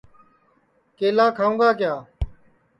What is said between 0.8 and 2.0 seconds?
کیلا کھاؤں گا کِیا